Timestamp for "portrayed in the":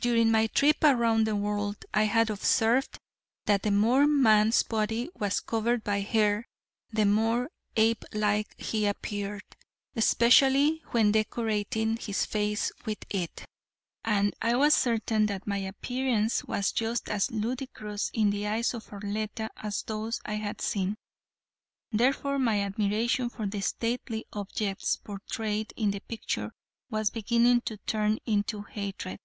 24.96-25.98